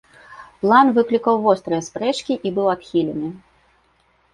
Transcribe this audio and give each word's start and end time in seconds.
План 0.63 0.85
выклікаў 0.95 1.39
вострыя 1.45 1.85
спрэчкі 1.91 2.33
і 2.47 2.57
быў 2.59 2.67
адхілены. 2.77 3.27